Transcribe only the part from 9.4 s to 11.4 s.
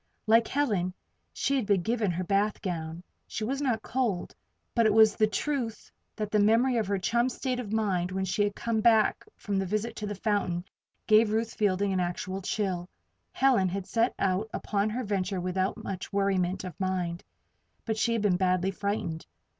the visit to the fountain, gave